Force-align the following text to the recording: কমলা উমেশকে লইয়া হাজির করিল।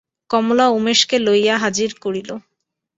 কমলা 0.29 0.65
উমেশকে 0.69 1.17
লইয়া 1.19 1.55
হাজির 1.63 1.91
করিল। 2.03 2.29